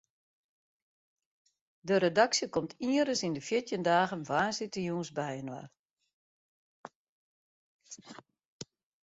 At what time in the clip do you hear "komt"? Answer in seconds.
2.55-2.71